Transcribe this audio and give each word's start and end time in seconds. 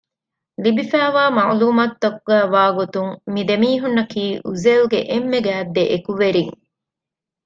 ލިބިފައިވާ 0.63 1.23
މަޢުލޫމާތުގައި 1.37 2.47
ވާގޮތުން 2.53 3.11
މި 3.33 3.41
ދެމީހުންނަކީ 3.49 4.23
އުޒޭލްގެ 4.45 4.99
އެންމެ 5.09 5.39
ގާތް 5.45 5.71
ދެއެކުވެރިން 5.75 6.53